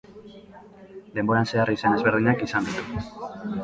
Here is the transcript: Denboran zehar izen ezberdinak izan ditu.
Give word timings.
Denboran 1.19 1.51
zehar 1.53 1.73
izen 1.77 2.01
ezberdinak 2.01 2.45
izan 2.51 2.71
ditu. 2.73 3.09